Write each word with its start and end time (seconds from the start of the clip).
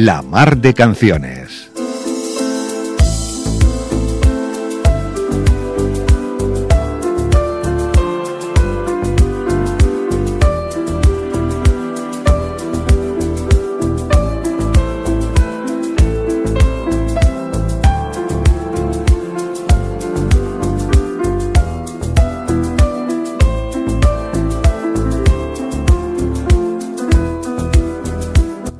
La 0.00 0.22
Mar 0.22 0.56
de 0.58 0.74
Canciones. 0.74 1.37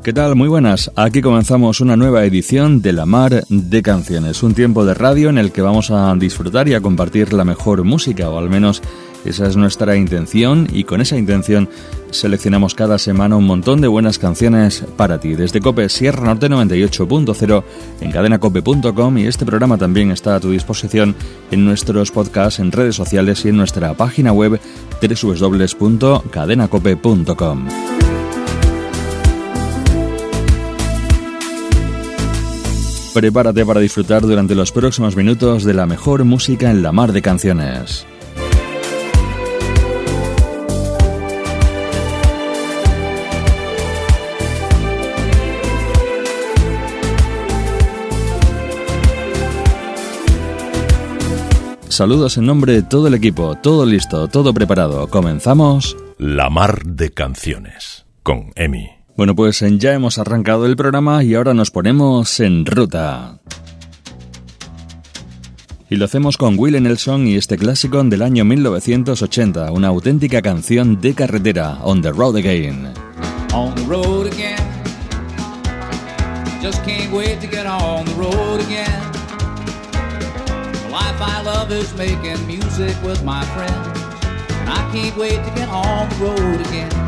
¿Qué 0.08 0.14
tal? 0.14 0.36
Muy 0.36 0.48
buenas. 0.48 0.90
Aquí 0.96 1.20
comenzamos 1.20 1.82
una 1.82 1.94
nueva 1.94 2.24
edición 2.24 2.80
de 2.80 2.94
La 2.94 3.04
Mar 3.04 3.44
de 3.46 3.82
Canciones, 3.82 4.42
un 4.42 4.54
tiempo 4.54 4.86
de 4.86 4.94
radio 4.94 5.28
en 5.28 5.36
el 5.36 5.52
que 5.52 5.60
vamos 5.60 5.90
a 5.90 6.14
disfrutar 6.14 6.66
y 6.66 6.72
a 6.72 6.80
compartir 6.80 7.34
la 7.34 7.44
mejor 7.44 7.84
música, 7.84 8.30
o 8.30 8.38
al 8.38 8.48
menos 8.48 8.80
esa 9.26 9.46
es 9.46 9.58
nuestra 9.58 9.96
intención 9.96 10.66
y 10.72 10.84
con 10.84 11.02
esa 11.02 11.18
intención 11.18 11.68
seleccionamos 12.10 12.74
cada 12.74 12.96
semana 12.96 13.36
un 13.36 13.44
montón 13.44 13.82
de 13.82 13.88
buenas 13.88 14.18
canciones 14.18 14.82
para 14.96 15.20
ti. 15.20 15.34
Desde 15.34 15.60
Cope 15.60 15.90
Sierra 15.90 16.24
Norte 16.24 16.48
98.0 16.48 17.64
en 18.00 18.10
cadenacope.com 18.10 19.18
y 19.18 19.26
este 19.26 19.44
programa 19.44 19.76
también 19.76 20.10
está 20.10 20.36
a 20.36 20.40
tu 20.40 20.50
disposición 20.50 21.14
en 21.50 21.66
nuestros 21.66 22.12
podcasts, 22.12 22.60
en 22.60 22.72
redes 22.72 22.96
sociales 22.96 23.44
y 23.44 23.50
en 23.50 23.58
nuestra 23.58 23.92
página 23.92 24.32
web 24.32 24.58
www.cadenacope.com. 25.02 27.97
Prepárate 33.18 33.66
para 33.66 33.80
disfrutar 33.80 34.22
durante 34.22 34.54
los 34.54 34.70
próximos 34.70 35.16
minutos 35.16 35.64
de 35.64 35.74
la 35.74 35.86
mejor 35.86 36.22
música 36.22 36.70
en 36.70 36.84
la 36.84 36.92
mar 36.92 37.10
de 37.10 37.20
canciones. 37.20 38.06
Saludos 51.88 52.36
en 52.36 52.46
nombre 52.46 52.72
de 52.72 52.82
todo 52.84 53.08
el 53.08 53.14
equipo, 53.14 53.56
todo 53.56 53.84
listo, 53.84 54.28
todo 54.28 54.54
preparado. 54.54 55.08
Comenzamos. 55.08 55.96
La 56.18 56.50
mar 56.50 56.84
de 56.84 57.10
canciones 57.10 58.06
con 58.22 58.52
Emi. 58.54 58.97
Bueno, 59.18 59.34
pues 59.34 59.64
ya 59.78 59.94
hemos 59.94 60.16
arrancado 60.18 60.64
el 60.64 60.76
programa 60.76 61.24
y 61.24 61.34
ahora 61.34 61.52
nos 61.52 61.72
ponemos 61.72 62.38
en 62.38 62.64
ruta. 62.64 63.40
Y 65.90 65.96
lo 65.96 66.04
hacemos 66.04 66.36
con 66.36 66.56
Willie 66.56 66.80
Nelson 66.80 67.26
y 67.26 67.34
este 67.34 67.58
clásico 67.58 68.00
del 68.04 68.22
año 68.22 68.44
1980, 68.44 69.72
una 69.72 69.88
auténtica 69.88 70.40
canción 70.40 71.00
de 71.00 71.14
carretera, 71.14 71.80
On 71.82 72.00
the 72.00 72.12
Road 72.12 72.36
Again. 72.36 72.92
On 73.52 73.74
the 73.74 73.82
road 73.86 74.28
again. 74.28 74.56
Just 76.62 76.84
can't 76.84 77.12
wait 77.12 77.40
to 77.40 77.48
get 77.48 77.66
on 77.66 78.04
the 78.04 78.14
road 78.14 78.60
again. 78.60 79.02
The 80.84 80.90
life 80.92 81.20
I 81.20 81.42
love 81.42 81.72
is 81.72 81.92
making 81.96 82.46
music 82.46 82.94
with 83.02 83.24
my 83.24 83.44
friends. 83.46 83.98
And 84.60 84.70
I 84.70 84.88
can't 84.92 85.16
wait 85.16 85.44
to 85.44 85.50
get 85.56 85.68
on 85.70 86.08
the 86.08 86.16
road 86.24 86.60
again. 86.68 87.07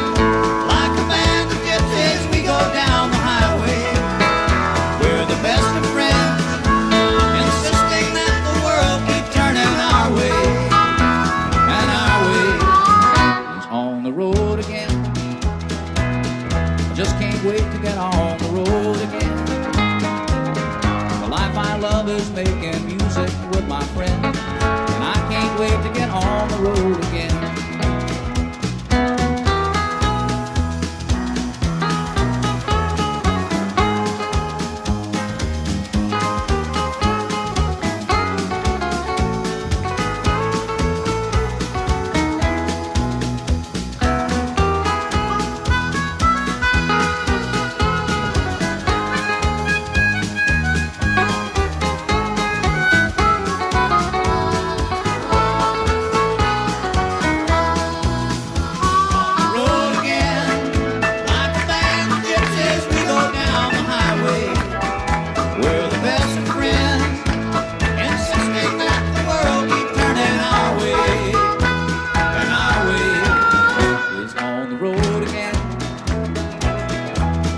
on 26.13 26.47
the 26.49 26.57
road 26.57 26.97
again. 27.05 27.50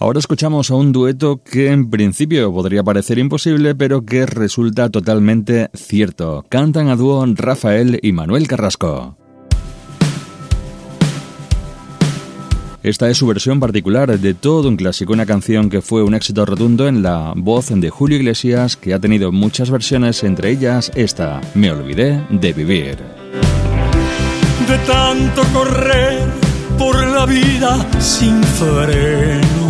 Ahora 0.00 0.18
escuchamos 0.18 0.70
a 0.70 0.74
un 0.74 0.92
dueto 0.92 1.42
que 1.44 1.70
en 1.70 1.90
principio 1.90 2.52
podría 2.52 2.82
parecer 2.82 3.18
imposible, 3.18 3.74
pero 3.74 4.04
que 4.04 4.24
resulta 4.24 4.88
totalmente 4.88 5.68
cierto. 5.74 6.44
Cantan 6.48 6.88
a 6.88 6.96
dúo 6.96 7.24
Rafael 7.26 8.00
y 8.02 8.12
Manuel 8.12 8.48
Carrasco. 8.48 9.16
Esta 12.82 13.10
es 13.10 13.18
su 13.18 13.26
versión 13.26 13.60
particular 13.60 14.18
de 14.18 14.32
todo 14.32 14.70
un 14.70 14.76
clásico, 14.76 15.12
una 15.12 15.26
canción 15.26 15.68
que 15.68 15.82
fue 15.82 16.02
un 16.02 16.14
éxito 16.14 16.46
rotundo 16.46 16.88
en 16.88 17.02
la 17.02 17.34
voz 17.36 17.68
de 17.68 17.90
Julio 17.90 18.16
Iglesias, 18.16 18.78
que 18.78 18.94
ha 18.94 18.98
tenido 18.98 19.32
muchas 19.32 19.70
versiones, 19.70 20.24
entre 20.24 20.50
ellas 20.50 20.90
esta, 20.94 21.42
Me 21.54 21.70
olvidé 21.70 22.24
de 22.30 22.52
vivir 22.54 23.20
de 24.70 24.78
tanto 24.86 25.42
correr 25.52 26.20
por 26.78 27.04
la 27.08 27.26
vida 27.26 27.84
sin 27.98 28.40
freno. 28.42 29.69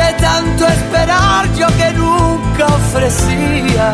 De 0.00 0.08
tanto 0.20 0.66
esperar 0.66 1.42
yo 1.54 1.66
que 1.78 1.92
nunca 1.94 2.66
ofrecía. 2.66 3.92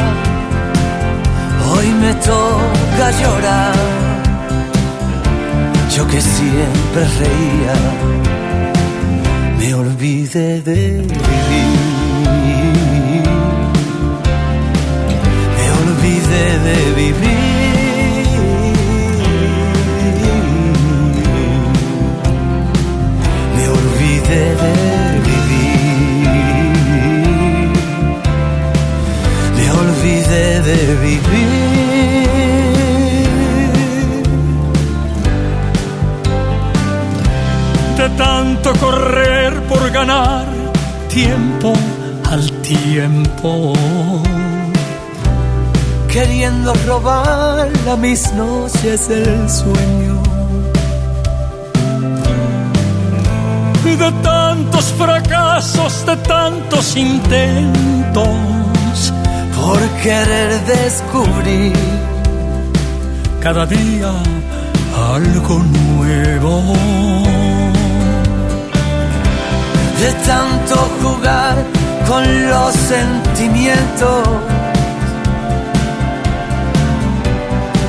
Hoy 1.70 1.88
me 2.02 2.12
toca 2.14 3.10
llorar. 3.20 3.75
Yo 5.94 6.06
que 6.06 6.20
siempre 6.20 7.02
reía 7.20 7.75
me 9.62 9.75
olvidé 9.75 10.60
de 10.60 11.02
vivir. 11.02 11.72
Me 15.56 15.66
olvidé 15.82 16.58
de 16.66 16.94
vivir. 16.96 17.41
Queriendo 46.08 46.72
robar 46.86 47.68
a 47.90 47.96
mis 47.96 48.32
noches 48.34 49.10
el 49.10 49.50
sueño. 49.50 50.22
De 53.82 54.12
tantos 54.22 54.84
fracasos, 54.96 56.06
de 56.06 56.16
tantos 56.18 56.96
intentos, 56.96 58.26
Por 59.56 59.80
querer 60.02 60.60
descubrir 60.64 61.72
cada 63.40 63.66
día 63.66 64.12
algo 65.14 65.58
nuevo. 65.58 66.62
de 70.00 70.12
tanto 70.26 70.76
jugar 71.00 71.81
con 72.06 72.49
los 72.50 72.75
sentimientos. 72.75 74.28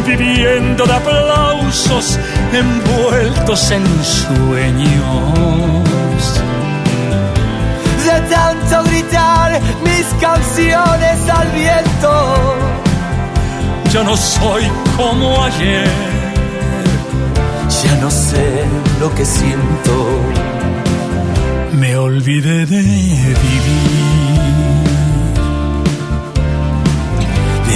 viviendo 0.05 0.85
de 0.85 0.93
aplausos 0.93 2.19
envueltos 2.51 3.71
en 3.71 3.83
sueños. 4.03 5.33
De 8.05 8.21
tanto 8.35 8.83
gritar 8.89 9.59
mis 9.83 10.05
canciones 10.19 11.29
al 11.29 11.47
viento. 11.51 12.55
Ya 13.91 14.03
no 14.03 14.17
soy 14.17 14.63
como 14.97 15.43
ayer, 15.43 15.87
Ya 17.83 17.95
no 18.01 18.09
sé 18.11 18.65
lo 18.99 19.13
que 19.15 19.25
siento. 19.25 19.93
me 21.73 21.97
olvidé 21.97 22.65
de 22.65 22.81
vivir. 22.81 24.12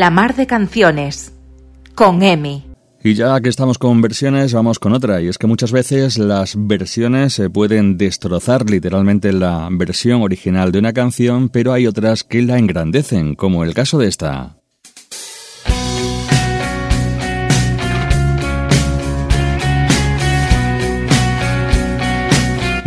La 0.00 0.10
mar 0.10 0.36
de 0.36 0.46
canciones. 0.46 1.32
Con 1.96 2.22
Emi. 2.22 2.62
Y 3.02 3.14
ya 3.14 3.40
que 3.40 3.48
estamos 3.48 3.78
con 3.78 4.00
versiones, 4.00 4.52
vamos 4.52 4.78
con 4.78 4.92
otra. 4.92 5.20
Y 5.20 5.26
es 5.26 5.38
que 5.38 5.48
muchas 5.48 5.72
veces 5.72 6.18
las 6.18 6.54
versiones 6.56 7.32
se 7.32 7.50
pueden 7.50 7.98
destrozar 7.98 8.70
literalmente 8.70 9.32
la 9.32 9.68
versión 9.72 10.22
original 10.22 10.70
de 10.70 10.78
una 10.78 10.92
canción, 10.92 11.48
pero 11.48 11.72
hay 11.72 11.88
otras 11.88 12.22
que 12.22 12.42
la 12.42 12.58
engrandecen, 12.58 13.34
como 13.34 13.64
el 13.64 13.74
caso 13.74 13.98
de 13.98 14.06
esta. 14.06 14.57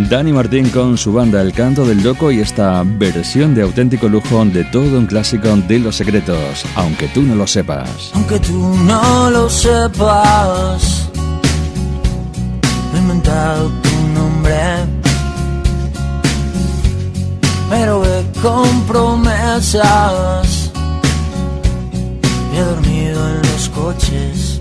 Dani 0.09 0.31
Martín 0.31 0.69
con 0.69 0.97
su 0.97 1.13
banda 1.13 1.41
El 1.41 1.53
Canto 1.53 1.85
del 1.85 2.03
Loco 2.03 2.31
y 2.31 2.39
esta 2.39 2.83
versión 2.85 3.53
de 3.55 3.63
auténtico 3.63 4.07
lujo 4.07 4.45
de 4.45 4.63
todo 4.65 4.97
un 4.97 5.05
clásico 5.05 5.55
de 5.55 5.79
los 5.79 5.95
secretos, 5.95 6.65
aunque 6.75 7.07
tú 7.09 7.21
no 7.21 7.35
lo 7.35 7.47
sepas. 7.47 8.11
Aunque 8.13 8.39
tú 8.39 8.75
no 8.85 9.29
lo 9.29 9.49
sepas, 9.49 11.09
he 12.93 12.97
inventado 12.97 13.69
tu 13.81 13.89
nombre. 14.13 15.01
con 18.41 18.81
promesas. 18.87 20.71
He 22.53 22.59
dormido 22.59 23.29
en 23.29 23.37
los 23.37 23.69
coches, 23.69 24.59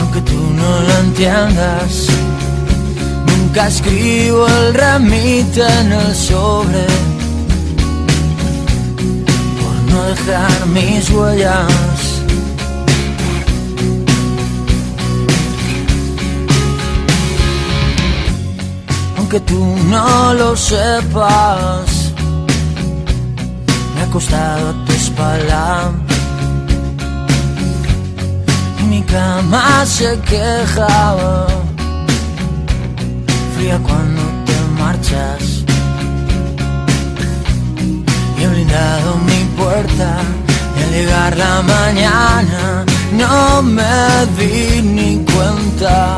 aunque 0.00 0.20
tú 0.22 0.34
no 0.34 0.80
lo 0.82 0.98
entiendas. 0.98 2.25
Nunca 3.56 3.68
escribo 3.68 4.46
el 4.46 4.74
remite 4.74 5.62
en 5.62 5.90
el 5.90 6.14
sobre 6.14 6.84
por 9.58 9.76
no 9.90 10.02
dejar 10.02 10.66
mis 10.66 11.08
huellas. 11.08 11.96
aunque 19.16 19.40
tú 19.40 19.64
no 19.88 20.34
lo 20.34 20.54
sepas, 20.54 22.12
me 23.94 24.02
ha 24.02 24.06
costado 24.12 24.74
tu 24.84 24.92
espalda. 24.92 25.92
Mi 28.90 29.00
cama 29.02 29.86
se 29.86 30.20
quejaba, 30.20 31.46
cuando 33.64 34.22
te 34.44 34.54
marchas. 34.78 35.64
Y 38.38 38.42
he 38.42 38.48
blindado 38.48 39.16
mi 39.18 39.44
puerta 39.56 40.18
y 40.78 40.82
al 40.82 40.90
llegar 40.90 41.36
la 41.36 41.62
mañana 41.62 42.84
no 43.12 43.62
me 43.62 44.26
di 44.38 44.82
ni 44.82 45.24
cuenta. 45.24 46.16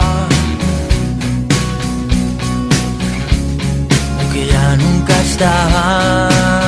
que 4.32 4.46
ya 4.46 4.76
nunca 4.76 5.14
estaba. 5.22 6.67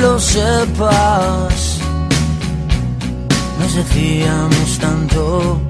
Lo 0.00 0.18
sepas, 0.18 1.78
nos 3.58 3.74
decíamos 3.74 4.78
tanto, 4.80 5.60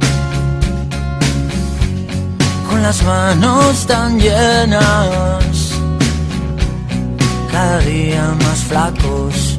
con 2.69 2.83
las 2.83 3.03
manos 3.05 3.87
tan 3.87 4.19
llenas, 4.19 5.73
cada 7.51 7.79
día 7.81 8.35
más 8.45 8.59
flacos. 8.65 9.59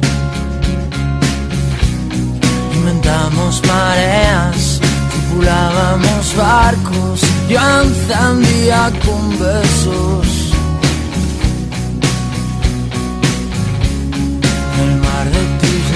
Inventamos 2.74 3.62
mareas, 3.66 4.80
tripulábamos 5.10 6.36
barcos, 6.36 7.20
yo 7.48 7.60
encendía 7.82 8.92
con 9.04 9.38
besos. 9.38 10.39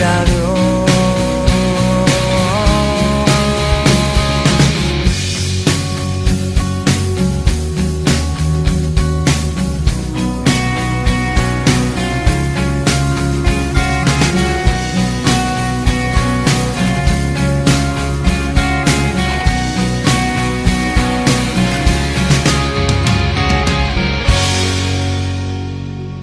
Labios. 0.01 0.54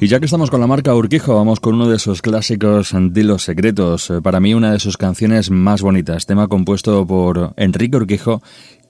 Y 0.04 0.08
ya 0.08 0.20
que 0.20 0.26
estamos 0.26 0.50
con 0.50 0.60
la 0.60 0.66
marca 0.66 0.96
Urquijo, 0.96 1.36
vamos 1.36 1.60
con 1.60 1.76
uno 1.76 1.88
de 1.88 1.98
esos 1.98 2.24
clásicos 2.24 2.92
de 2.92 3.24
los 3.24 3.44
secretos. 3.44 4.10
Eh, 4.10 4.20
Para 4.20 4.40
mí, 4.40 4.56
una 4.56 4.72
de 4.72 4.80
sus 4.80 4.98
canciones 4.98 5.52
más 5.52 5.84
bonitas, 5.84 6.26
tema 6.26 6.48
compuesto 6.48 7.06
por 7.06 7.54
Enrique 7.56 7.98
Urquijo, 7.98 8.42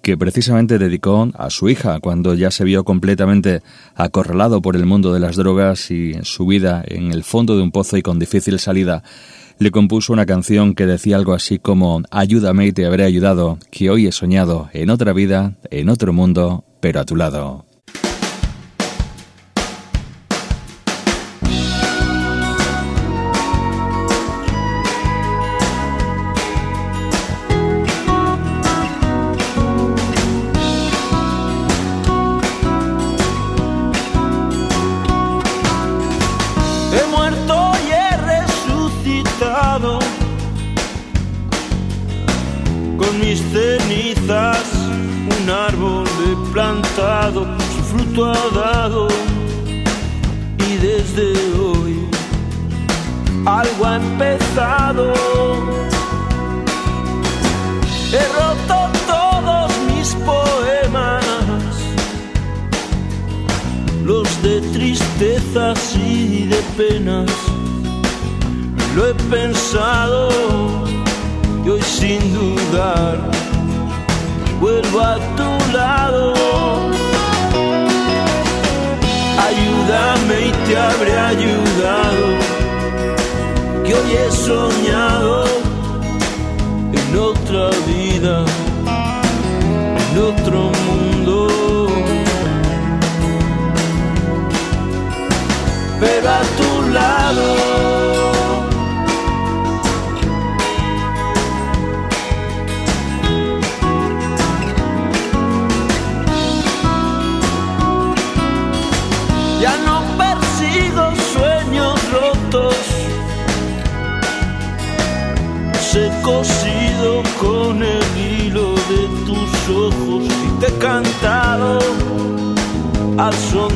que 0.02 0.16
precisamente 0.16 0.80
dedicó 0.80 1.30
a 1.34 1.50
su 1.50 1.68
hija 1.68 2.00
cuando 2.00 2.34
ya 2.34 2.50
se 2.50 2.64
vio 2.64 2.86
completamente 2.86 3.62
acorralado 3.94 4.62
por 4.62 4.78
el 4.78 4.86
mundo 4.86 5.14
de 5.14 5.20
las 5.20 5.36
drogas 5.36 5.92
y 5.92 6.14
su 6.24 6.46
vida 6.46 6.82
en 6.88 7.12
el 7.12 7.26
fondo 7.26 7.58
de 7.58 7.64
un 7.64 7.72
pozo 7.72 7.98
y 7.98 8.02
con 8.02 8.18
difícil 8.18 8.58
salida. 8.58 9.04
Le 9.60 9.70
compuso 9.70 10.14
una 10.14 10.26
canción 10.26 10.76
que 10.76 10.86
decía 10.86 11.18
algo 11.18 11.34
así 11.34 11.60
como 11.60 12.04
Ayúdame 12.10 12.68
y 12.68 12.72
te 12.72 12.86
habré 12.86 13.04
ayudado, 13.04 13.58
que 13.70 13.90
hoy 13.90 14.08
he 14.08 14.14
soñado 14.14 14.70
en 14.72 14.90
otra 14.90 15.12
vida, 15.12 15.56
en 15.72 15.90
otro 15.90 16.14
mundo, 16.14 16.64
pero 16.80 17.02
a 17.02 17.06
tu 17.06 17.18
lado. 17.18 17.66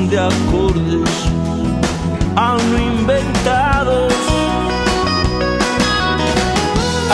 de 0.09 0.19
acordes 0.19 1.09
aún 2.35 2.81
inventados. 3.00 4.13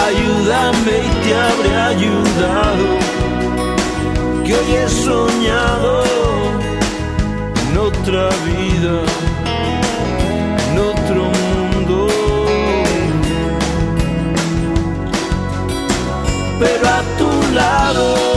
Ayúdame 0.07 0.95
y 1.07 1.12
te 1.24 1.36
habré 1.36 1.75
ayudado, 1.93 2.88
que 4.43 4.55
hoy 4.55 4.71
he 4.75 4.89
soñado 4.89 6.03
en 7.62 7.77
otra 7.77 8.29
vida, 8.45 8.95
en 10.67 10.79
otro 10.79 11.21
mundo. 11.39 12.07
Pero 16.60 16.88
a 16.88 17.01
tu 17.17 17.55
lado. 17.55 18.31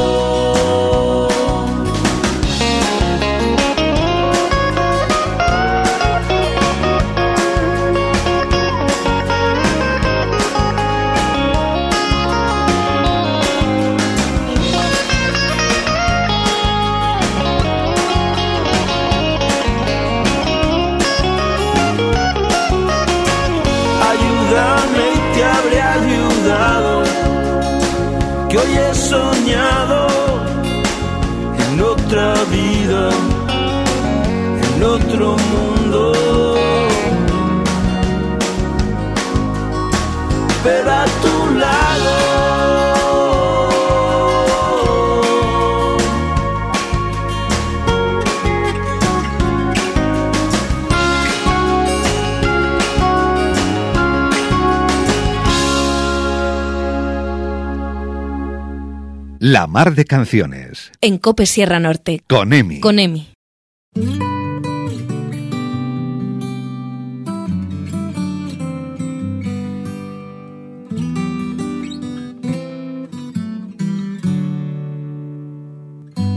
La 59.55 59.69
Mar 59.69 59.95
de 59.95 60.05
Canciones. 60.05 60.91
En 61.01 61.19
Cope 61.19 61.47
Sierra 61.47 61.79
Norte. 61.79 62.25
Con 62.27 62.53
Emi. 62.53 62.81
Con 62.81 62.99
Emi. 62.99 63.29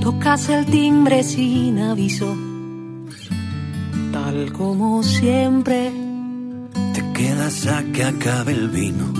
Tocas 0.03 0.49
el 0.49 0.67
timbre 0.67 1.23
sin 1.23 1.79
aviso, 1.79 2.37
tal 4.13 4.53
como 4.53 5.01
siempre. 5.01 5.91
Te 6.93 7.03
quedas 7.13 7.65
a 7.65 7.83
que 7.91 8.03
acabe 8.03 8.53
el 8.53 8.69
vino, 8.69 9.11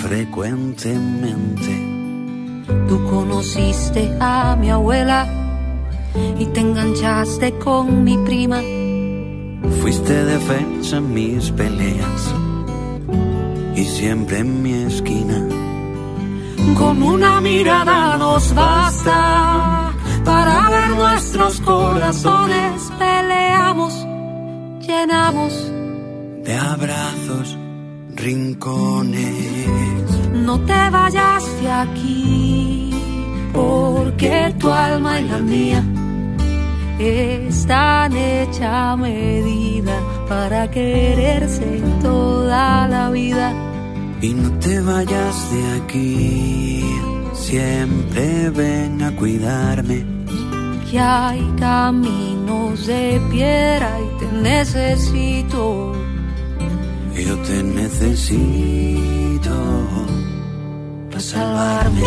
frecuentemente 0.00 1.93
Tú 2.88 3.04
conociste 3.10 4.16
a 4.20 4.56
mi 4.56 4.70
abuela 4.70 5.26
y 6.38 6.46
te 6.46 6.60
enganchaste 6.60 7.58
con 7.58 8.04
mi 8.04 8.16
prima. 8.18 8.60
Fuiste 9.80 10.24
defensa 10.24 10.98
en 10.98 11.12
mis 11.12 11.50
peleas 11.50 12.34
y 13.74 13.84
siempre 13.84 14.38
en 14.38 14.62
mi 14.62 14.72
esquina. 14.74 15.48
Con 16.78 17.02
una 17.02 17.40
mirada 17.40 18.16
nos 18.16 18.54
basta 18.54 19.92
para 20.24 20.70
ver 20.70 20.90
nuestros 20.90 21.60
corazones. 21.60 22.90
Peleamos, 22.98 24.06
llenamos 24.80 25.72
de 26.44 26.54
abrazos 26.56 27.58
rincones. 28.16 30.06
No 30.32 30.60
te 30.60 30.90
vayas 30.90 31.44
de 31.60 31.70
aquí, 31.70 32.90
porque 33.52 34.54
tu 34.58 34.70
alma 34.70 35.20
y 35.20 35.28
la 35.28 35.38
mía 35.38 35.84
están 36.98 38.16
hecha 38.16 38.96
medida 38.96 39.98
para 40.28 40.70
quererse 40.70 41.82
toda 42.02 42.88
la 42.88 43.10
vida. 43.10 43.52
Y 44.20 44.32
no 44.34 44.50
te 44.58 44.80
vayas 44.80 45.50
de 45.52 45.82
aquí, 45.82 46.84
siempre 47.32 48.50
ven 48.50 49.02
a 49.02 49.14
cuidarme. 49.16 50.04
Que 50.90 50.98
hay 51.00 51.42
caminos 51.58 52.86
de 52.86 53.20
piedra 53.30 53.98
y 54.00 54.18
te 54.20 54.32
necesito 54.40 56.03
yo 57.22 57.36
te 57.38 57.62
necesito 57.62 59.50
para 61.10 61.20
salvarme. 61.20 62.02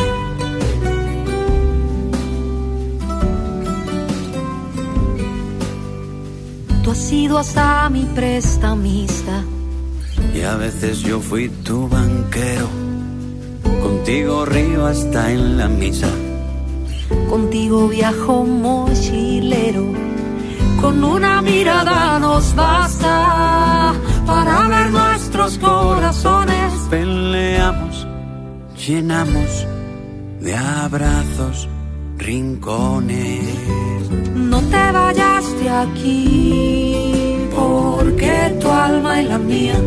Tú 6.83 6.91
has 6.91 6.97
sido 6.97 7.37
hasta 7.37 7.89
mi 7.89 8.03
prestamista. 8.03 9.43
Y 10.33 10.41
a 10.41 10.55
veces 10.55 10.99
yo 10.99 11.19
fui 11.19 11.49
tu 11.49 11.87
banquero. 11.87 12.67
Contigo 13.81 14.45
río 14.45 14.85
hasta 14.85 15.31
en 15.31 15.57
la 15.57 15.67
misa. 15.67 16.09
Contigo 17.29 17.87
viajo 17.87 18.43
mochilero. 18.43 19.85
Con 20.81 21.03
una 21.03 21.41
mirada 21.41 22.19
nos 22.19 22.53
basta 22.55 23.93
nuestros 25.47 25.69
corazones. 25.69 26.73
Peleamos, 26.89 28.07
llenamos 28.85 29.67
de 30.41 30.55
abrazos 30.55 31.69
rincones. 32.17 34.09
No 34.35 34.59
te 34.59 34.91
vayas 34.91 35.45
de 35.61 35.69
aquí, 35.69 37.37
porque 37.55 38.57
tu 38.59 38.69
alma 38.69 39.21
y 39.21 39.25
la 39.25 39.37
mía 39.37 39.79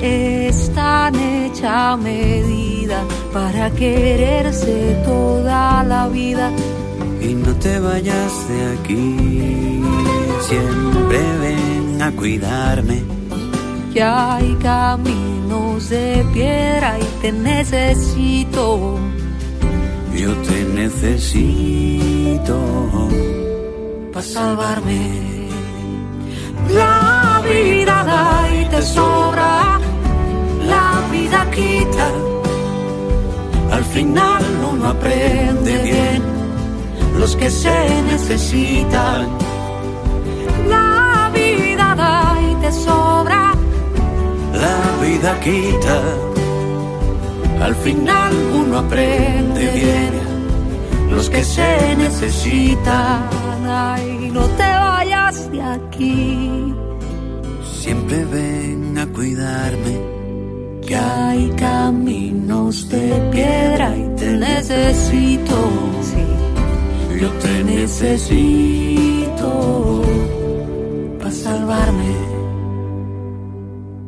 están 0.00 1.14
hecha 1.14 1.92
a 1.92 1.96
medida 1.96 3.02
para 3.32 3.70
quererse 3.70 5.02
toda 5.04 5.84
la 5.84 6.08
vida. 6.08 6.50
Y 7.20 7.34
no 7.34 7.52
te 7.56 7.80
vayas 7.80 8.48
de 8.48 8.78
aquí, 8.78 9.82
siempre 10.48 11.18
ven 11.40 12.00
a 12.00 12.10
cuidarme 12.12 13.17
que 13.98 14.04
hay 14.04 14.56
caminos 14.62 15.88
de 15.88 16.24
piedra 16.32 16.96
y 17.00 17.04
te 17.20 17.32
necesito. 17.32 18.96
Yo 20.14 20.32
te 20.48 20.64
necesito 20.82 22.56
para 24.12 24.24
salvarme. 24.24 25.02
La 26.70 27.42
vida 27.44 28.04
da 28.12 28.48
y 28.60 28.64
te 28.66 28.82
sobra, 28.82 29.80
la 30.74 31.02
vida 31.10 31.50
quita. 31.50 32.08
Al 33.72 33.84
final 33.84 34.44
uno 34.72 34.90
aprende 34.90 35.72
bien 35.82 36.22
los 37.18 37.34
que 37.34 37.50
se 37.50 38.02
necesitan. 38.12 39.26
La 40.68 41.32
vida 41.34 41.96
da 41.96 42.38
y 42.48 42.54
te 42.62 42.70
sobra 42.70 43.57
la 44.60 44.78
vida 45.04 45.40
quita. 45.40 46.02
Al 47.60 47.74
final 47.74 48.32
uno 48.60 48.78
aprende 48.78 49.70
bien 49.74 50.12
los 51.10 51.28
que 51.30 51.42
se 51.42 51.96
necesitan. 51.96 53.28
Ay, 53.66 54.30
no 54.32 54.44
te 54.46 54.62
vayas 54.62 55.50
de 55.50 55.62
aquí. 55.62 56.74
Siempre 57.80 58.24
ven 58.24 58.98
a 58.98 59.06
cuidarme. 59.06 60.18
Que 60.86 60.96
hay 60.96 61.50
caminos 61.50 62.88
de 62.88 63.28
piedra 63.30 63.94
y 63.96 64.08
te 64.16 64.32
necesito. 64.32 65.56
Sí. 66.02 66.24
Yo 67.20 67.30
te 67.32 67.64
necesito 67.64 69.50
para 71.18 71.30
salvarme. 71.30 72.27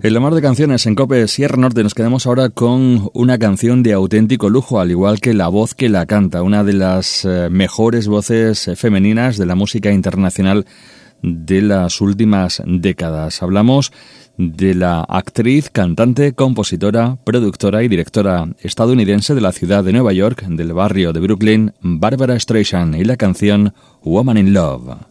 En 0.03 0.15
la 0.15 0.21
mar 0.21 0.33
de 0.33 0.41
canciones 0.41 0.87
en 0.87 0.95
Cope 0.95 1.29
Sierra 1.29 1.59
Norte 1.59 1.83
nos 1.83 1.93
quedamos 1.93 2.27
ahora 2.27 2.49
con 2.49 3.11
una 3.13 3.39
canción 3.39 3.83
de 3.83 3.93
auténtico 3.93 4.49
lujo, 4.49 4.81
al 4.81 4.91
igual 4.91 5.21
que 5.21 5.35
la 5.35 5.49
voz 5.49 5.75
que 5.75 5.91
la 5.91 6.07
canta, 6.07 6.43
una 6.43 6.65
de 6.65 6.73
las 6.73 7.27
eh, 7.27 7.49
mejores 7.51 8.09
voces 8.09 8.67
eh, 8.67 8.77
femeninas 8.77 9.37
de 9.37 9.45
la 9.45 9.57
música 9.57 9.93
internacional 9.93 10.65
de 11.23 11.61
las 11.61 12.01
últimas 12.01 12.63
décadas. 12.65 13.43
Hablamos 13.43 13.93
de 14.39 14.75
la 14.75 15.03
actriz, 15.03 15.69
cantante, 15.69 16.33
compositora, 16.33 17.19
productora 17.23 17.83
y 17.83 17.89
directora 17.89 18.49
estadounidense 18.61 19.35
de 19.35 19.43
la 19.43 19.53
ciudad 19.53 19.85
de 19.85 19.93
Nueva 19.93 20.15
York, 20.15 20.47
del 20.47 20.73
barrio 20.73 21.13
de 21.13 21.21
Brooklyn, 21.21 21.75
Barbara 21.83 22.41
Streisand, 22.41 22.97
y 22.97 23.05
la 23.05 23.19
canción 23.19 23.75
Woman 24.03 24.39
in 24.39 24.55
Love. 24.55 25.10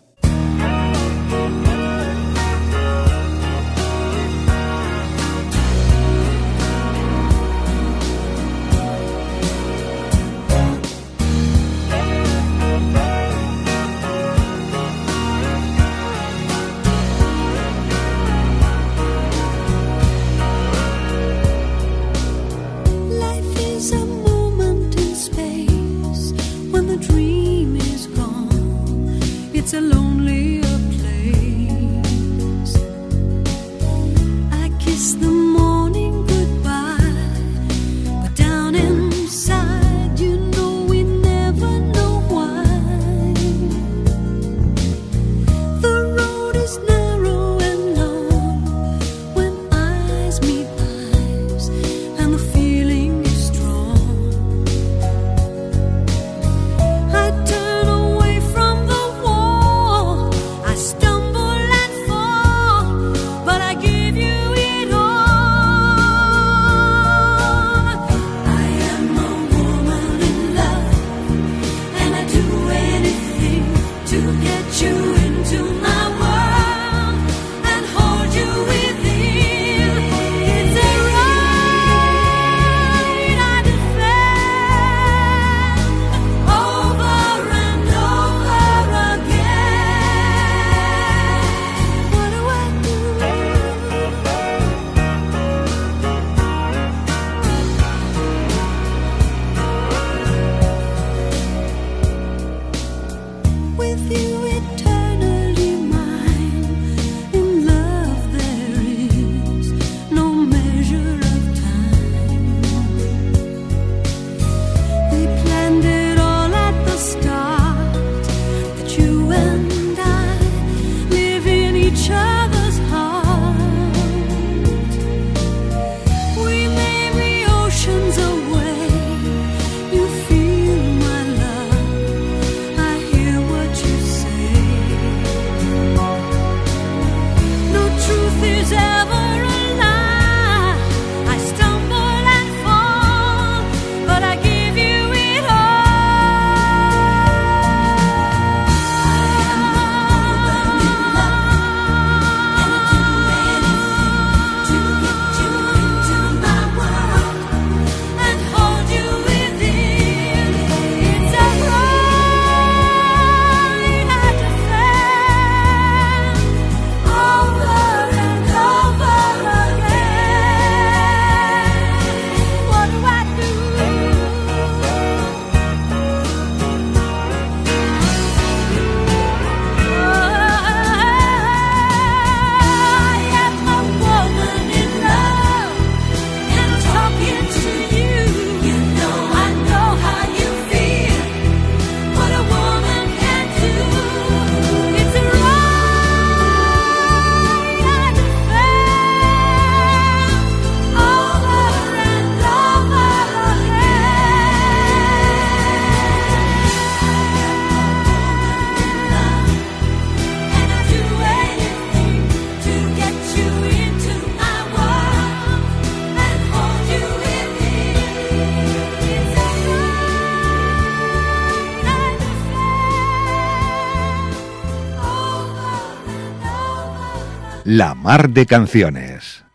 La 227.71 227.93
Mar 227.93 228.31
de 228.31 228.47
Canciones. 228.47 229.45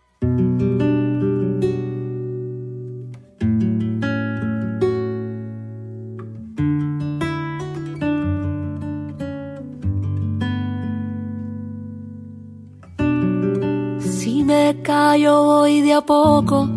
Si 13.98 14.44
me 14.44 14.81
callo 14.85 15.42
voy 15.42 15.81
de 15.81 15.94
a 15.94 16.00
poco, 16.00 16.68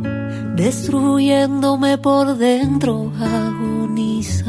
destruyéndome 0.56 2.00
por 2.00 2.36
dentro, 2.36 3.12
agonizando 3.21 4.41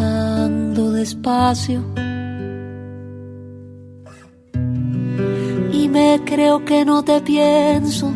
despacio 0.93 1.85
creo 6.25 6.65
que 6.65 6.85
no 6.85 7.03
te 7.03 7.21
pienso 7.21 8.13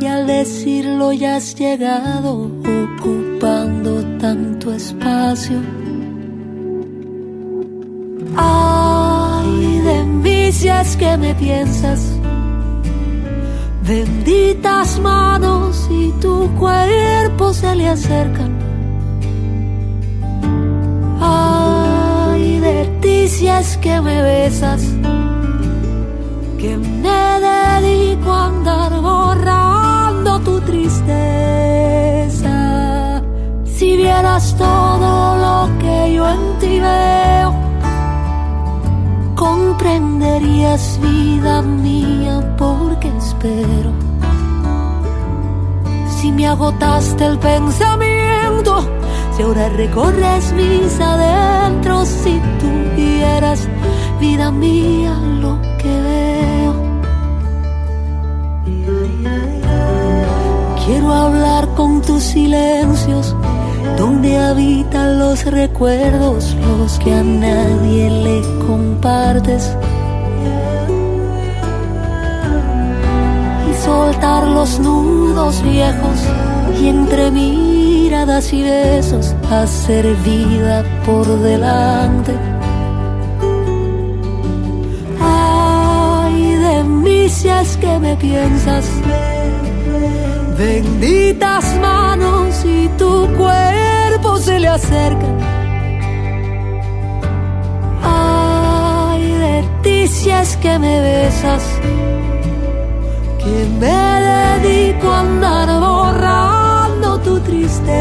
y 0.00 0.06
al 0.06 0.26
decirlo 0.26 1.12
ya 1.12 1.36
has 1.36 1.54
llegado 1.54 2.50
ocupando 2.84 4.04
tanto 4.18 4.72
espacio. 4.72 5.58
Ay 8.36 9.80
de 9.88 10.04
mí 10.04 10.52
si 10.52 10.68
que 10.98 11.16
me 11.16 11.34
piensas, 11.34 12.00
benditas 13.82 14.98
manos 15.00 15.88
y 15.90 16.12
tu 16.20 16.50
cuerpo 16.58 17.54
se 17.54 17.74
le 17.74 17.88
acercan. 17.88 18.52
Ay 21.20 22.60
de 22.60 22.84
ti 23.00 23.28
si 23.28 23.46
que 23.80 24.00
me 24.00 24.22
besas 24.22 24.82
que 26.58 26.76
me 26.76 27.40
dedico 27.40 28.32
a 28.32 28.46
andar 28.46 29.00
borrando 29.00 30.40
tu 30.40 30.60
tristeza. 30.60 31.12
Si 33.64 33.96
vieras 33.96 34.56
todo 34.56 35.36
lo 35.44 35.78
que 35.78 36.14
yo 36.14 36.28
en 36.28 36.58
ti 36.58 36.80
veo, 36.80 37.54
comprenderías 39.34 40.98
vida 41.00 41.62
mía 41.62 42.54
porque 42.56 43.08
espero. 43.18 43.92
Si 46.08 46.32
me 46.32 46.46
agotaste 46.46 47.24
el 47.26 47.38
pensamiento, 47.38 48.84
si 49.36 49.42
ahora 49.42 49.68
recorres 49.68 50.52
mis 50.52 50.98
adentros, 51.00 52.08
si 52.08 52.40
tuvieras 52.60 53.68
vida 54.18 54.50
mía 54.50 55.14
lo 55.40 55.65
Quiero 60.86 61.12
hablar 61.12 61.66
con 61.74 62.00
tus 62.00 62.22
silencios, 62.22 63.34
donde 63.98 64.38
habitan 64.38 65.18
los 65.18 65.44
recuerdos, 65.44 66.54
los 66.78 66.96
que 67.00 67.12
a 67.12 67.24
nadie 67.24 68.08
le 68.08 68.40
compartes. 68.64 69.76
Y 73.68 73.84
soltar 73.84 74.46
los 74.46 74.78
nudos 74.78 75.60
viejos 75.64 76.20
y 76.80 76.86
entre 76.86 77.32
miradas 77.32 78.52
y 78.52 78.62
besos 78.62 79.34
hacer 79.50 80.14
vida 80.24 80.84
por 81.04 81.26
delante. 81.40 82.32
Ay 85.20 86.54
de 86.54 86.84
mí 86.84 87.28
si 87.28 87.48
es 87.48 87.76
que 87.76 87.98
me 87.98 88.14
piensas, 88.14 88.84
benditas 90.56 91.64
manos 91.80 92.64
y 92.64 92.88
tu 92.98 93.28
cuerpo 93.36 94.38
se 94.38 94.58
le 94.58 94.68
acerca. 94.68 95.26
Ay 98.02 99.22
de 99.42 99.64
ti 99.82 100.08
que 100.62 100.78
me 100.78 101.00
besas, 101.00 101.62
que 103.38 103.66
me 103.80 103.98
dedico 104.30 105.10
a 105.10 105.20
andar 105.20 105.68
borrando 105.80 107.18
tu 107.20 107.40
tristeza. 107.40 107.92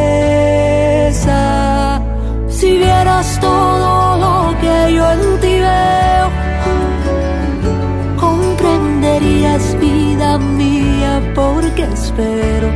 Si 2.47 2.77
vieras 2.77 3.39
todo 3.39 4.17
lo 4.17 4.55
que 4.61 4.93
yo 4.93 5.11
en 5.11 5.39
ti 5.41 5.59
veo, 5.59 6.44
porque 11.33 11.83
espero. 11.83 12.69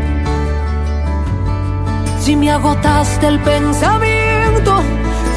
Si 2.20 2.36
me 2.36 2.52
agotaste 2.52 3.28
el 3.28 3.40
pensamiento, 3.40 4.82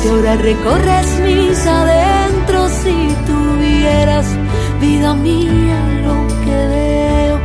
si 0.00 0.08
ahora 0.08 0.36
recorres 0.36 1.20
mis 1.20 1.66
adentros, 1.66 2.70
si 2.72 2.96
tuvieras 3.26 4.26
vida 4.80 5.14
mía 5.14 5.78
lo 6.04 6.16
que 6.44 6.56
veo. 6.74 7.40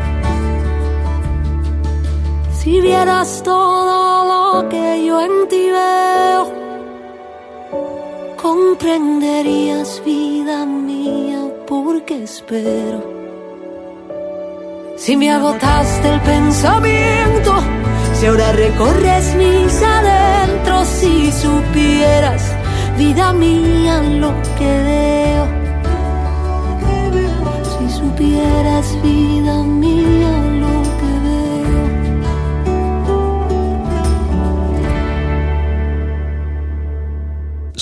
Si 2.60 2.82
vieras 2.82 3.41
todo 3.43 4.26
lo 4.32 4.70
que 4.70 5.06
yo 5.06 5.22
en 5.22 5.48
ti 5.48 5.70
veo, 5.70 6.52
comprenderías 8.41 10.02
vida 10.04 10.65
mía 10.65 11.41
porque 11.65 12.24
espero. 12.24 13.17
Si 15.08 15.15
me 15.15 15.32
agotaste 15.32 16.10
el 16.10 16.20
pensamiento, 16.20 17.56
si 18.13 18.26
ahora 18.26 18.52
recorres 18.52 19.36
mis 19.36 19.82
adentros, 19.82 20.86
si 20.86 21.32
supieras 21.32 22.41
vida 22.98 23.32
mía 23.32 24.02
lo 24.02 24.34
que 24.58 24.70
veo. 24.89 25.48
Si 27.80 27.89
supieras 28.00 29.02
vida 29.02 29.63
mía 29.63 30.27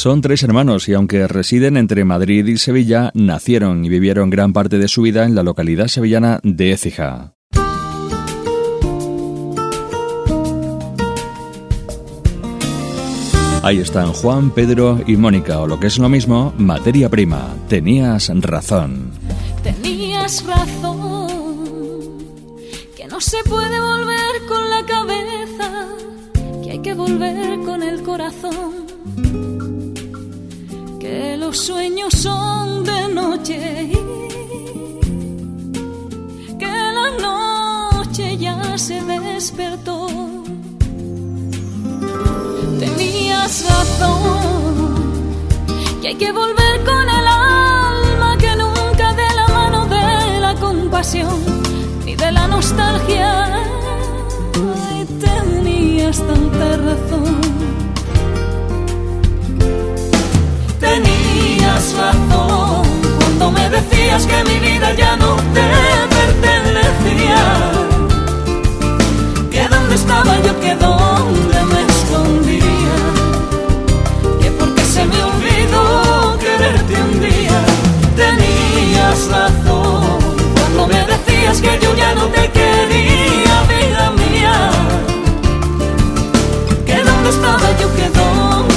Son 0.06 0.22
tres 0.22 0.44
hermanos 0.44 0.88
y 0.88 0.94
aunque 0.94 1.28
residen 1.28 1.78
entre 1.78 2.06
Madrid 2.06 2.46
y 2.46 2.58
Sevilla, 2.58 3.10
nacieron 3.16 3.84
y 3.84 3.90
vivieron 3.90 4.30
gran 4.30 4.54
parte 4.54 4.78
de 4.78 4.88
su 4.88 5.02
vida 5.02 5.26
en 5.26 5.34
la 5.34 5.42
localidad 5.42 5.88
sevillana 5.88 6.40
de 6.44 6.74
Écija. 6.74 7.34
Ahí 13.64 13.80
están 13.80 14.14
Juan, 14.14 14.52
Pedro 14.52 15.02
y 15.08 15.18
Mónica, 15.18 15.60
o 15.62 15.66
lo 15.66 15.80
que 15.80 15.88
es 15.88 15.98
lo 15.98 16.08
mismo, 16.08 16.54
materia 16.60 17.10
prima. 17.10 17.56
Tenías 17.68 18.30
razón. 18.42 19.10
Tenías 19.64 20.46
razón, 20.46 22.20
que 22.96 23.08
no 23.08 23.20
se 23.20 23.38
puede 23.50 23.82
volver 23.82 24.46
con 24.48 24.70
la 24.70 24.86
cabeza, 24.86 25.88
que 26.64 26.72
hay 26.74 26.80
que 26.84 26.94
volver 26.94 27.60
con 27.62 27.82
el 27.82 28.04
corazón. 28.04 28.95
Los 31.38 31.58
sueños 31.58 32.14
son 32.14 32.84
de 32.84 33.08
noche 33.14 33.90
y 36.48 36.54
que 36.58 36.66
la 36.66 37.10
noche 37.22 38.38
ya 38.38 38.78
se 38.78 39.02
despertó. 39.02 40.08
Tenías 42.80 43.66
razón, 43.70 45.14
que 46.02 46.08
hay 46.10 46.16
que 46.16 46.32
volver 46.34 46.84
con 46.84 47.10
el 47.20 47.28
alma 47.28 48.38
que 48.38 48.54
nunca 48.58 49.14
de 49.14 49.36
la 49.36 49.48
mano 49.48 49.86
de 49.86 50.40
la 50.42 50.56
compasión 50.56 51.40
ni 52.06 52.16
de 52.16 52.32
la 52.32 52.48
nostalgia. 52.48 53.46
Ay, 54.90 55.06
tenías 55.22 56.18
tanta 56.18 56.78
razón. 56.78 57.85
Tenías 60.80 61.94
razón 61.96 62.84
cuando 63.18 63.52
me 63.52 63.70
decías 63.70 64.26
que 64.26 64.44
mi 64.44 64.60
vida 64.60 64.94
ya 64.94 65.16
no 65.16 65.36
te 65.54 65.68
pertenecía. 66.16 67.44
Que 69.52 69.68
dónde 69.68 69.96
estaba 69.96 70.38
yo, 70.42 70.60
que 70.60 70.76
dónde 70.76 71.64
me 71.72 71.82
escondía. 71.94 72.98
Que 74.42 74.52
porque 74.52 74.84
se 74.84 75.06
me 75.06 75.24
olvidó 75.24 76.38
quererte 76.40 76.94
un 77.02 77.20
día. 77.22 77.60
Tenías 78.16 79.28
razón 79.30 80.20
cuando 80.56 80.88
me 80.88 81.06
decías 81.06 81.62
que 81.62 81.80
yo 81.82 81.96
ya 81.96 82.14
no 82.16 82.26
te 82.28 82.52
quería, 82.52 83.56
vida 83.70 84.12
mía. 84.12 84.72
Que 86.86 86.98
dónde 87.04 87.30
estaba 87.30 87.68
yo, 87.80 87.96
que 87.96 88.10
dónde 88.10 88.75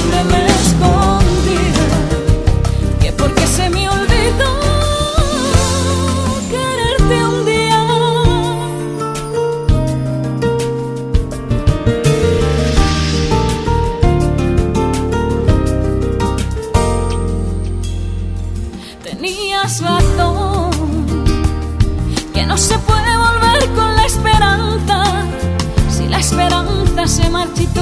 se 27.09 27.27
marchitó 27.27 27.81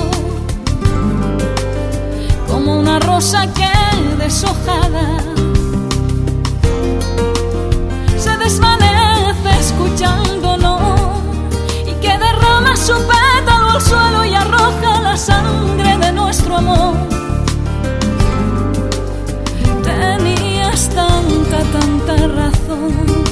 como 2.48 2.80
una 2.80 2.98
rosa 2.98 3.46
que 3.54 3.70
deshojada 4.24 5.20
se 8.18 8.38
desvanece 8.38 9.50
escuchándonos 9.60 10.80
y 11.86 11.92
que 11.96 12.18
derrama 12.18 12.78
su 12.78 12.94
pétalo 12.94 13.72
al 13.72 13.82
suelo 13.82 14.24
y 14.24 14.34
arroja 14.34 15.02
la 15.02 15.18
sangre 15.18 15.98
de 15.98 16.12
nuestro 16.14 16.56
amor. 16.56 16.96
Tenías 19.84 20.90
tanta, 20.90 21.60
tanta 21.74 22.28
razón. 22.28 23.27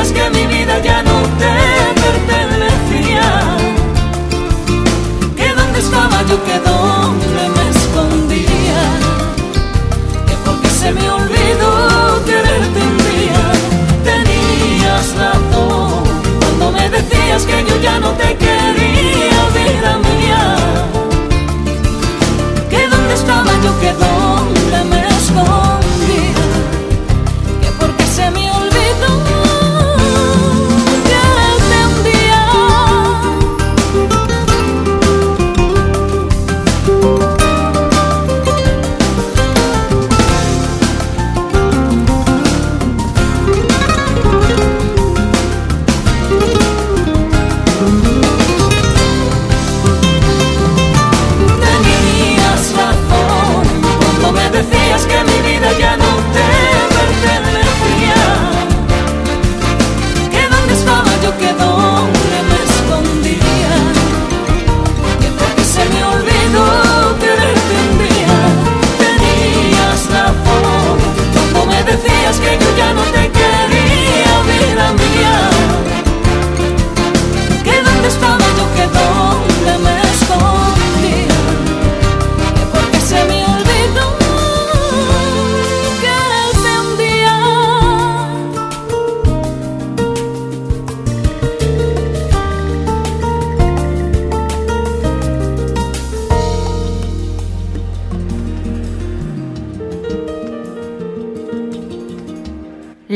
sabías 0.00 0.12
que 0.12 0.30
mi 0.30 0.46
vida 0.46 0.78
ya 0.82 1.02
no 1.02 1.20
te 1.38 2.00
pertenecía. 2.00 3.56
Que 5.36 5.48
dónde 5.54 5.78
estaba 5.78 6.22
yo, 6.28 6.42
que 6.44 6.58
dónde 6.58 7.48
me 7.56 7.70
escondía. 7.70 8.82
Que 10.26 10.34
porque 10.44 10.68
se 10.68 10.92
me 10.92 11.10
olvidó 11.10 12.24
quererte 12.24 12.80
un 12.80 12.96
día. 12.98 13.44
Tenías 14.04 15.14
razón 15.16 16.04
cuando 16.40 16.72
me 16.72 16.88
decías 16.88 17.42
que 17.44 17.64
yo 17.68 17.80
ya 17.80 17.98
no 17.98 18.10
te 18.12 18.36
quería, 18.36 19.40
vida 19.54 19.98
mía. 19.98 20.56
Que 22.70 22.88
dónde 22.88 23.14
estaba 23.14 23.52
yo, 23.62 23.80
que 23.80 23.92
dónde 23.92 24.39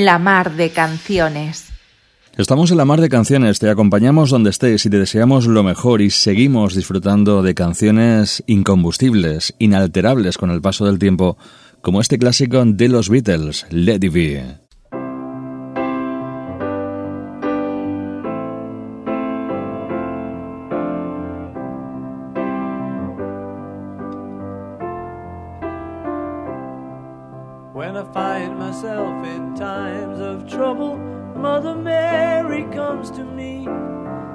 La 0.04 0.18
mar 0.18 0.54
de 0.54 0.68
canciones. 0.68 1.68
Estamos 2.36 2.70
en 2.70 2.76
la 2.76 2.84
mar 2.84 3.00
de 3.00 3.08
canciones, 3.08 3.58
te 3.58 3.70
acompañamos 3.70 4.28
donde 4.28 4.50
estés 4.50 4.84
y 4.84 4.90
te 4.90 4.98
deseamos 4.98 5.46
lo 5.46 5.62
mejor 5.62 6.02
y 6.02 6.10
seguimos 6.10 6.74
disfrutando 6.74 7.42
de 7.42 7.54
canciones 7.54 8.44
incombustibles, 8.46 9.54
inalterables 9.58 10.36
con 10.36 10.50
el 10.50 10.60
paso 10.60 10.84
del 10.84 10.98
tiempo, 10.98 11.38
como 11.80 12.02
este 12.02 12.18
clásico 12.18 12.62
de 12.66 12.88
los 12.90 13.08
Beatles, 13.08 13.64
Let 13.70 14.00
It 14.02 14.12
Be. 14.12 14.63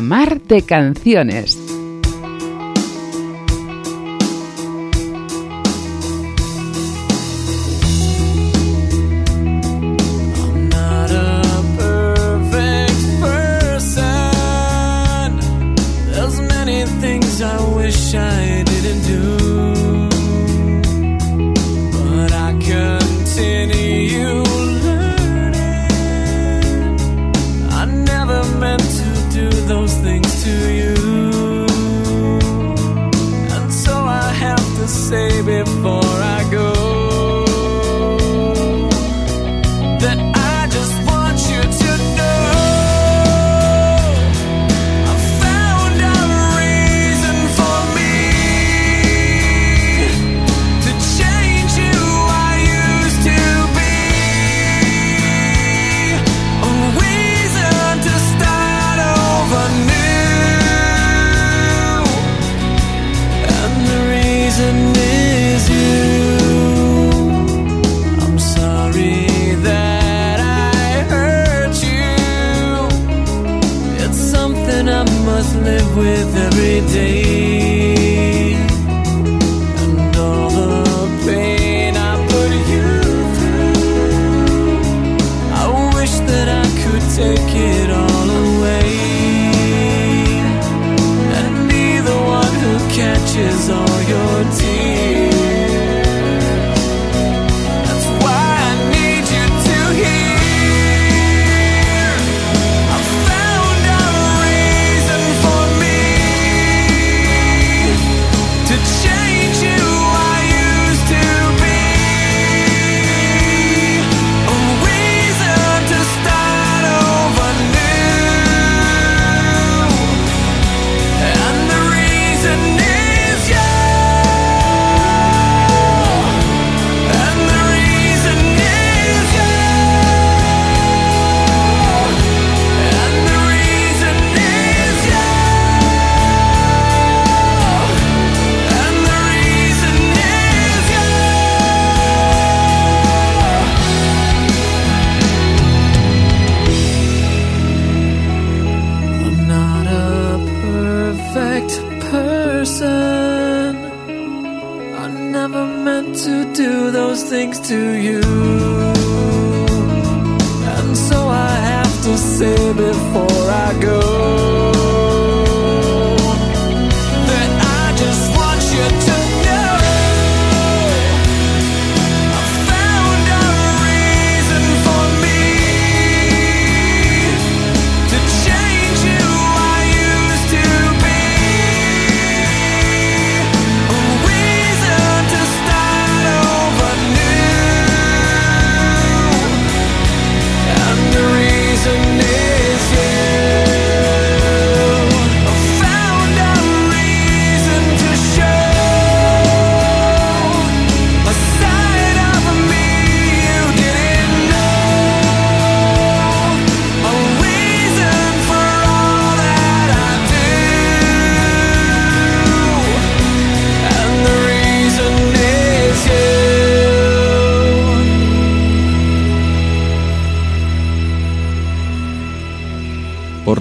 La 0.00 0.06
Mar 0.06 0.40
de 0.40 0.62
Canciones. 0.62 1.59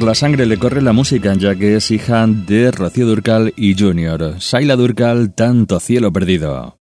La 0.10 0.16
sangre 0.16 0.48
le 0.48 0.58
corre 0.58 0.82
la 0.82 0.92
música, 0.92 1.36
ya 1.36 1.54
que 1.54 1.76
es 1.76 1.92
hija 1.92 2.26
de 2.26 2.72
Rocío 2.72 3.06
Durcal 3.06 3.54
y 3.56 3.78
Junior. 3.78 4.42
Saila 4.42 4.76
Durcal, 4.76 5.36
tanto 5.36 5.80
cielo 5.80 6.12
perdido. 6.12 6.79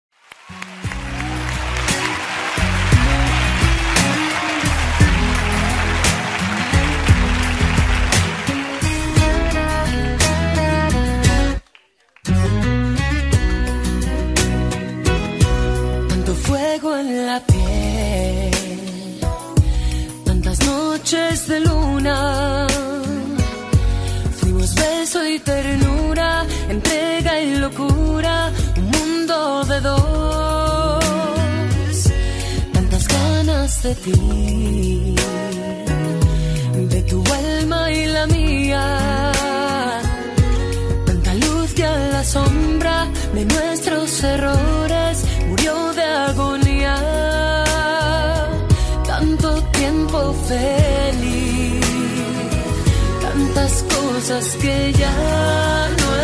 Cosas 54.27 54.57
que 54.57 54.93
ya 54.93 55.89
no 56.01 56.17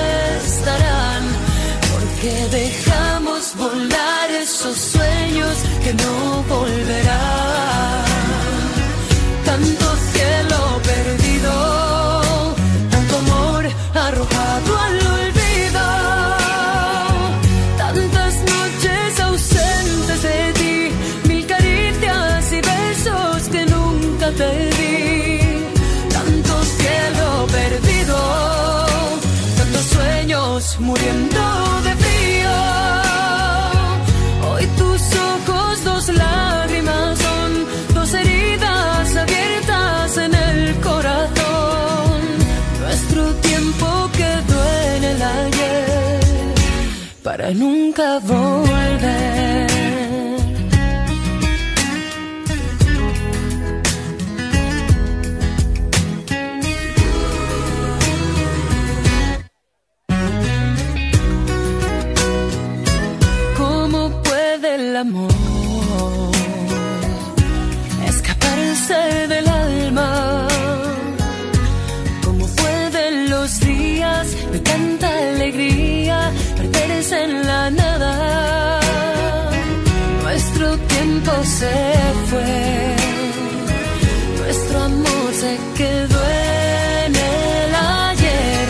estarán, 0.45 1.23
porque 1.93 2.49
dejamos 2.51 3.55
volar 3.57 4.29
esos 4.43 4.77
sueños 4.77 5.57
que 5.85 5.95
no 5.95 6.43
volverán. 6.49 7.72
Muriendo 30.81 31.41
de 31.85 31.95
frío. 31.97 32.51
Hoy 34.51 34.67
tus 34.79 35.03
ojos, 35.33 35.85
dos 35.85 36.09
lágrimas 36.09 37.19
son 37.19 37.67
dos 37.95 38.15
heridas 38.15 39.17
abiertas 39.17 40.17
en 40.19 40.35
el 40.35 40.81
corazón. 40.81 42.21
Nuestro 42.81 43.35
tiempo 43.49 43.87
quedó 44.17 44.61
en 44.97 45.05
el 45.05 45.23
ayer 45.23 46.21
para 47.23 47.51
nunca 47.51 48.19
volver. 48.21 49.92
Se 81.63 81.79
fue, 82.31 82.97
nuestro 84.41 84.81
amor 84.81 85.29
se 85.43 85.53
quedó 85.79 86.21
en 87.07 87.13
el 87.15 87.75
ayer 88.09 88.67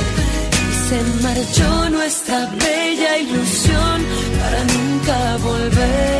y 0.70 0.74
se 0.88 0.98
marchó 1.26 1.90
nuestra 1.90 2.38
bella 2.64 3.18
ilusión 3.18 3.98
para 4.40 4.60
nunca 4.74 5.36
volver. 5.48 6.11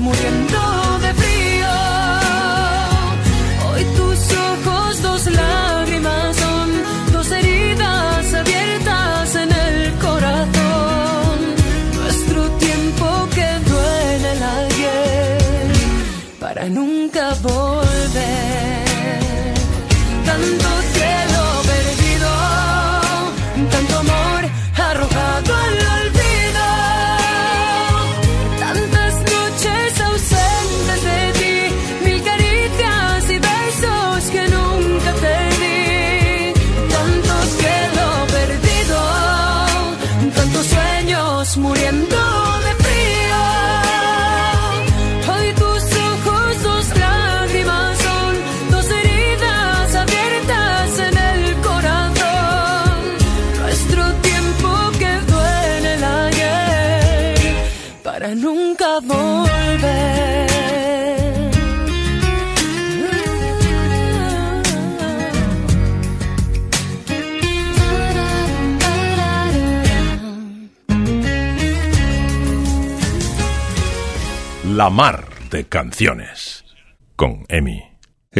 Muriendo 0.00 0.89
La 74.80 74.88
mar 74.88 75.28
de 75.50 75.68
canciones. 75.68 76.64
Con 77.14 77.44
Emi. 77.50 77.89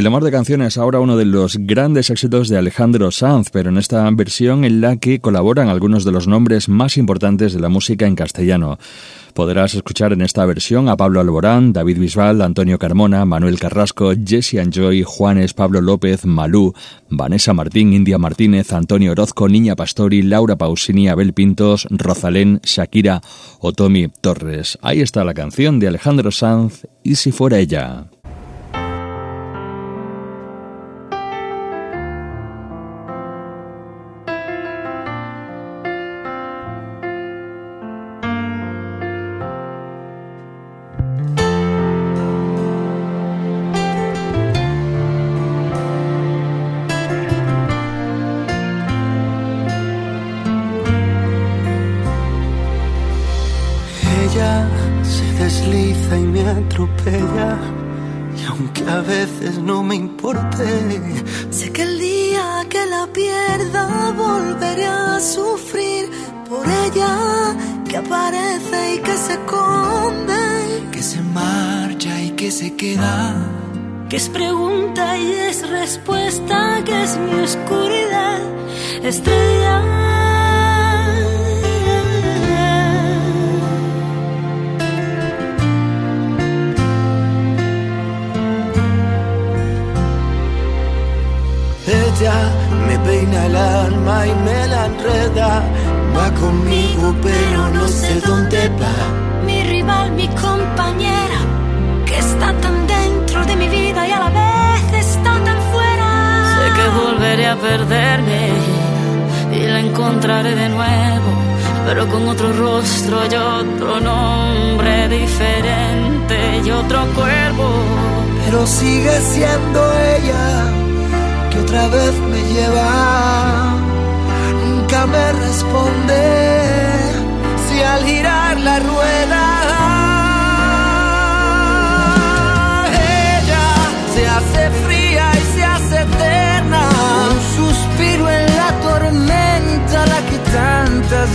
El 0.00 0.06
amor 0.06 0.24
de 0.24 0.30
canciones 0.30 0.78
ahora 0.78 0.98
uno 0.98 1.18
de 1.18 1.26
los 1.26 1.58
grandes 1.58 2.08
éxitos 2.08 2.48
de 2.48 2.56
Alejandro 2.56 3.10
Sanz, 3.10 3.50
pero 3.52 3.68
en 3.68 3.76
esta 3.76 4.10
versión 4.12 4.64
en 4.64 4.80
la 4.80 4.96
que 4.96 5.20
colaboran 5.20 5.68
algunos 5.68 6.06
de 6.06 6.10
los 6.10 6.26
nombres 6.26 6.70
más 6.70 6.96
importantes 6.96 7.52
de 7.52 7.60
la 7.60 7.68
música 7.68 8.06
en 8.06 8.14
castellano. 8.14 8.78
Podrás 9.34 9.74
escuchar 9.74 10.14
en 10.14 10.22
esta 10.22 10.46
versión 10.46 10.88
a 10.88 10.96
Pablo 10.96 11.20
Alborán, 11.20 11.74
David 11.74 11.98
Bisbal, 11.98 12.40
Antonio 12.40 12.78
Carmona, 12.78 13.26
Manuel 13.26 13.58
Carrasco, 13.58 14.14
Jesse 14.26 14.54
Anjoy, 14.54 15.02
Juanes, 15.02 15.52
Pablo 15.52 15.82
López, 15.82 16.24
Malú, 16.24 16.72
Vanessa 17.10 17.52
Martín, 17.52 17.92
India 17.92 18.16
Martínez, 18.16 18.72
Antonio 18.72 19.12
Orozco, 19.12 19.50
Niña 19.50 19.76
Pastori, 19.76 20.22
Laura 20.22 20.56
Pausini, 20.56 21.10
Abel 21.10 21.34
Pintos, 21.34 21.86
Rosalén, 21.90 22.60
Shakira 22.64 23.20
o 23.60 23.74
Tommy 23.74 24.08
Torres. 24.22 24.78
Ahí 24.80 25.02
está 25.02 25.24
la 25.24 25.34
canción 25.34 25.78
de 25.78 25.88
Alejandro 25.88 26.30
Sanz, 26.30 26.86
y 27.02 27.16
si 27.16 27.32
fuera 27.32 27.58
ella. 27.58 28.06
Ella 28.06 28.19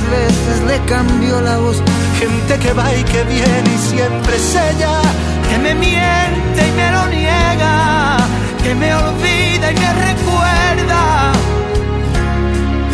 veces 0.10 0.62
le 0.68 0.80
cambió 0.86 1.42
la 1.42 1.58
voz. 1.58 1.82
Gente 2.20 2.60
que 2.60 2.74
va 2.74 2.94
y 2.94 3.04
que 3.04 3.24
viene 3.24 3.70
y 3.74 3.78
siempre 3.78 4.36
es 4.36 4.56
ella. 4.56 5.02
Que 5.50 5.58
me 5.58 5.76
miente 5.76 6.68
y 6.68 6.72
me 6.72 6.92
lo 6.92 7.08
niega. 7.08 8.18
Que 8.64 8.76
me 8.76 8.94
olvida 8.96 9.72
y 9.72 9.76
me 9.76 9.94
recuerda. 10.08 11.32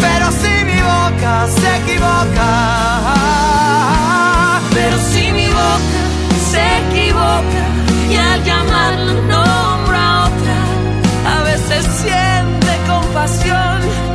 Pero 0.04 0.32
si 0.42 0.66
mi 0.66 0.80
boca 0.82 1.48
se 1.60 1.70
equivoca. 1.82 2.50
Pero 4.74 4.98
si 5.12 5.32
mi 5.32 5.48
boca 5.48 6.02
se 6.52 6.64
equivoca 6.84 7.64
y 8.10 8.16
al 8.16 8.44
llamarla 8.44 9.14
nombra 9.14 10.00
a 10.00 10.26
otra, 10.26 10.58
a 11.36 11.44
veces 11.44 11.86
siente 12.02 12.72
compasión 12.88 14.11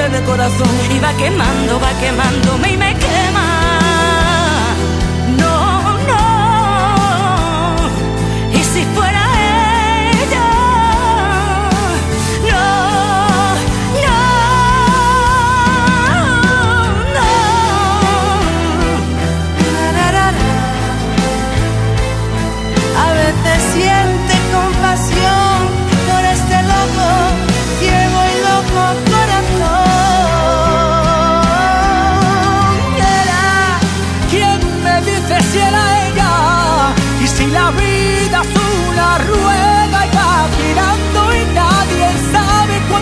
tiene 0.00 0.24
corazón. 0.24 0.68
Y 0.90 0.98
va 0.98 1.12
quemando, 1.16 1.80
va 1.80 1.92
quemándome 1.98 2.72
y 2.72 2.76
me 2.76 2.94
quema. 2.94 3.49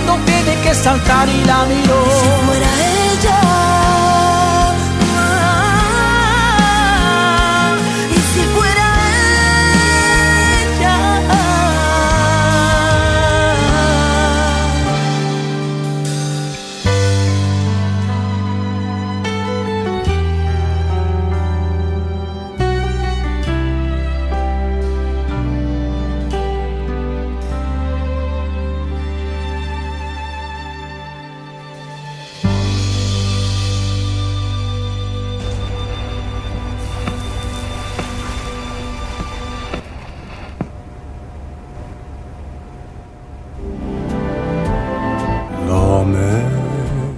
Sabe 0.09 0.25
cuándo 0.25 0.25
tiene 0.25 0.61
que 0.63 0.75
saltar 0.75 1.29
y 1.29 1.45
la 1.45 1.65
miró. 1.67 2.05
Si 2.21 2.47
fuera 2.47 2.69
ella. 3.13 4.38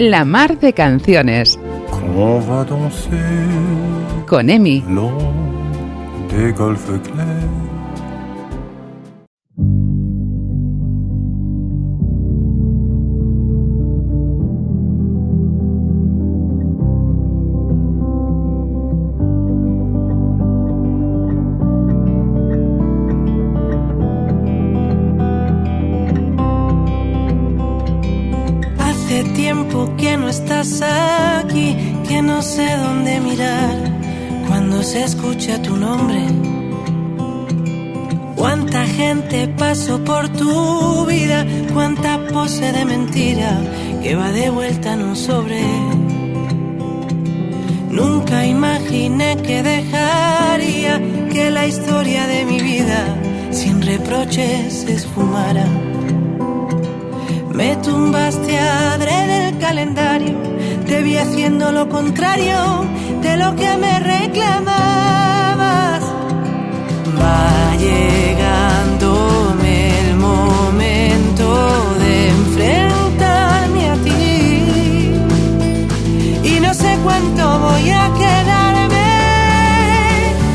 La 0.01 0.25
mar 0.25 0.59
de 0.59 0.73
canciones 0.73 1.61
con 4.27 4.49
Emi. 4.49 4.83
Voy 77.29 77.91
a 77.91 78.11
quedarme. 78.19 79.11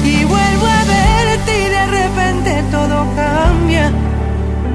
Y 0.03 0.23
vuelvo 0.25 0.65
a 0.65 0.83
verte 0.85 1.51
y 1.65 1.69
de 1.69 1.85
repente 1.87 2.63
todo 2.71 3.05
cambia. 3.15 3.91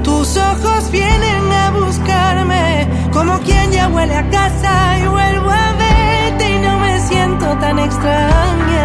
Tus 0.03 0.37
ojos 0.37 0.91
vienen 0.91 1.51
a 1.51 1.71
buscarme 1.71 2.87
como 3.13 3.37
quien 3.39 3.71
ya 3.71 3.87
huele 3.89 4.15
a 4.15 4.29
casa 4.29 4.99
y 4.99 5.07
vuelvo 5.07 5.49
a 5.49 5.73
verte 5.73 6.55
y 6.55 6.59
no 6.59 6.79
me 6.79 6.99
siento 6.99 7.45
tan 7.57 7.79
extraña. 7.79 8.83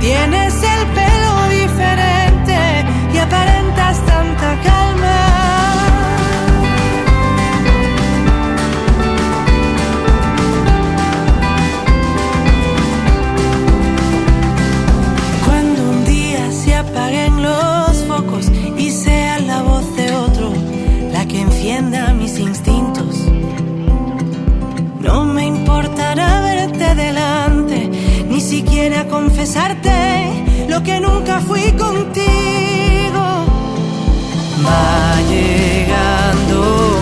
Tienes 0.00 0.54
el 0.62 0.86
pelo 0.94 1.07
siquiera 28.88 29.06
confesarte 29.06 30.66
lo 30.66 30.82
que 30.82 30.98
nunca 30.98 31.40
fui 31.40 31.72
contigo. 31.72 33.20
Va 34.64 35.20
llegándome 35.28 36.97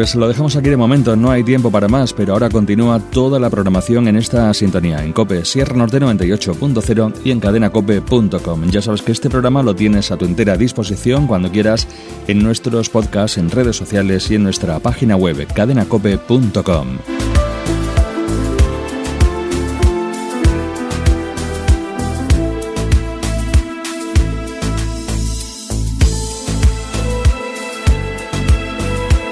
Pues 0.00 0.14
lo 0.14 0.26
dejamos 0.28 0.56
aquí 0.56 0.70
de 0.70 0.78
momento, 0.78 1.14
no 1.14 1.30
hay 1.30 1.44
tiempo 1.44 1.70
para 1.70 1.86
más, 1.86 2.14
pero 2.14 2.32
ahora 2.32 2.48
continúa 2.48 2.98
toda 2.98 3.38
la 3.38 3.50
programación 3.50 4.08
en 4.08 4.16
esta 4.16 4.54
sintonía, 4.54 5.04
en 5.04 5.12
COPE, 5.12 5.44
Sierra 5.44 5.76
Norte 5.76 6.00
98.0 6.00 7.16
y 7.22 7.30
en 7.30 7.38
cadenacope.com. 7.38 8.70
Ya 8.70 8.80
sabes 8.80 9.02
que 9.02 9.12
este 9.12 9.28
programa 9.28 9.62
lo 9.62 9.76
tienes 9.76 10.10
a 10.10 10.16
tu 10.16 10.24
entera 10.24 10.56
disposición 10.56 11.26
cuando 11.26 11.50
quieras 11.50 11.86
en 12.28 12.42
nuestros 12.42 12.88
podcasts, 12.88 13.36
en 13.36 13.50
redes 13.50 13.76
sociales 13.76 14.30
y 14.30 14.36
en 14.36 14.44
nuestra 14.44 14.78
página 14.78 15.16
web, 15.16 15.46
cadenacope.com. 15.52 17.29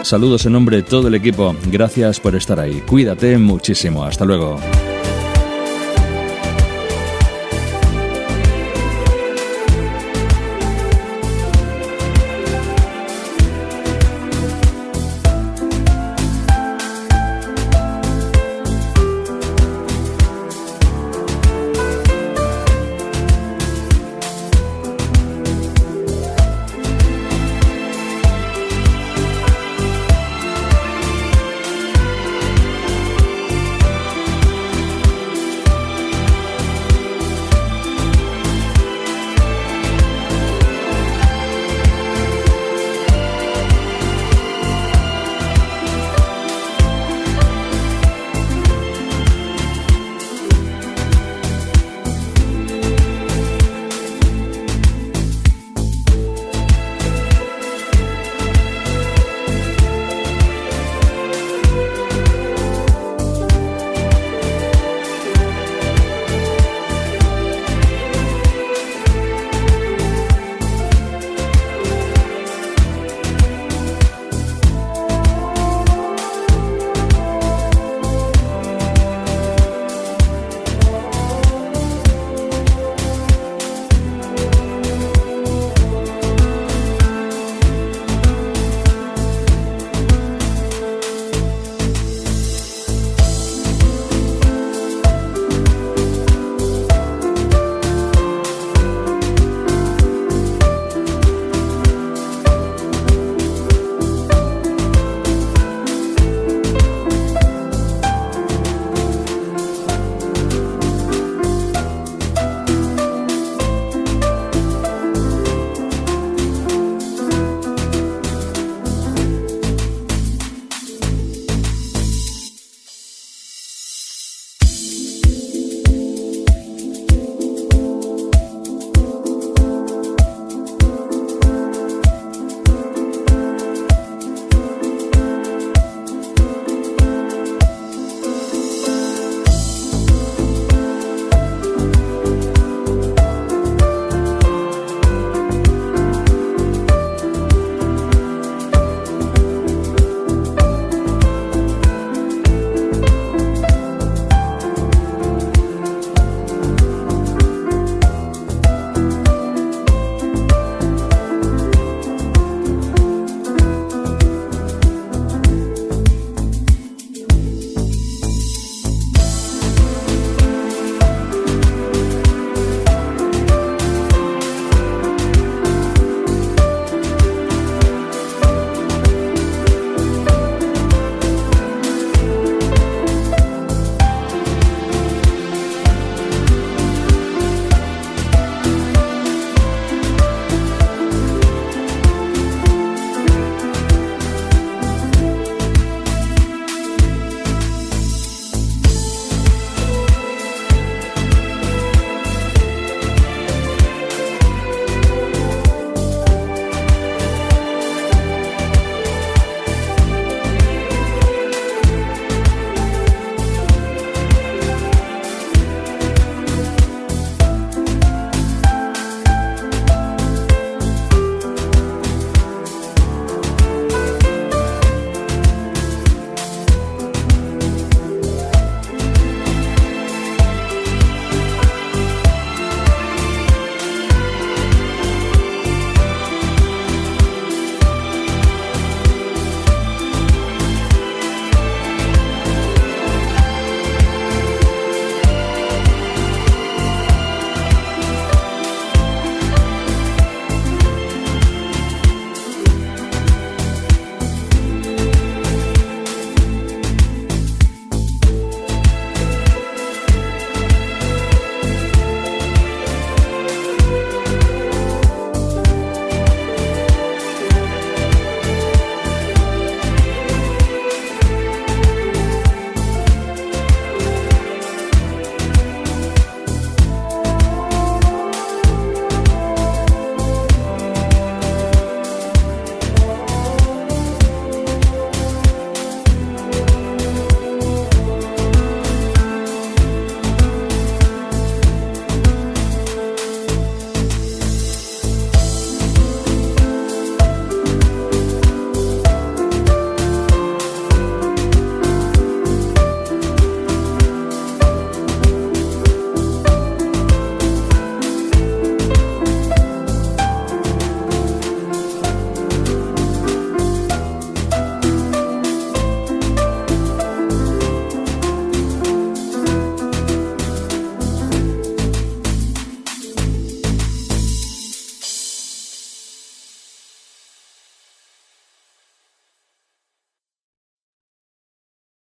Saludos 0.09 0.47
en 0.47 0.55
nombre 0.55 0.79
de 0.79 0.83
todo 0.85 1.09
el 1.09 1.15
equipo. 1.17 1.55
Gracias 1.71 2.19
por 2.19 2.35
estar 2.35 2.59
ahí. 2.59 2.81
Cuídate 2.87 3.37
muchísimo. 3.37 4.05
Hasta 4.05 4.25
luego. 4.25 4.59